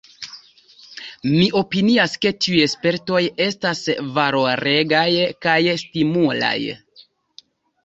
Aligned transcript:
Mi 1.33 1.43
opinias 1.59 2.15
ke 2.23 2.31
tiuj 2.45 2.63
spertoj 2.73 3.21
estas 3.47 3.83
valoregaj 4.17 5.07
kaj 5.47 5.61
stimulaj. 5.85 6.57